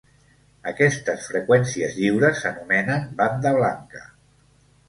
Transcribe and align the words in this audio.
Aquestes 0.71 1.27
freqüències 1.33 1.95
lliures 1.99 2.41
s'anomenen 2.45 3.07
Banda 3.21 3.53
Blanca. 3.59 4.07